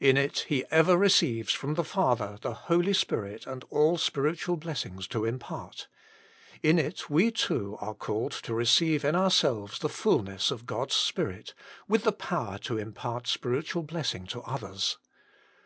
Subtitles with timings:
[0.00, 5.06] In it He ever receives from the Father the Holy Spirit and all spiritual blessings
[5.08, 5.86] to impart;
[6.62, 10.92] in it we too are called to receive in our selves the fulness of God
[10.92, 11.52] s Spirit,
[11.86, 14.96] with the power to impart spiritual blessing to others.